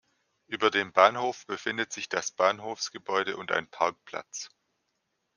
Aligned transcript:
Über 0.47 0.71
dem 0.71 0.93
Bahnhof 0.93 1.45
befindet 1.45 1.93
sich 1.93 2.09
das 2.09 2.31
Bahnhofsgebäude 2.31 3.37
und 3.37 3.51
ein 3.51 3.67
Parkplatz. 3.67 4.49